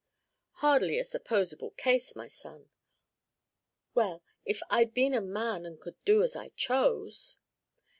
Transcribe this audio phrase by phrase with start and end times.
[0.65, 2.71] "Hardly a supposable case, my son."
[3.93, 7.37] "Well, if I'd been a man and could do as I chose?"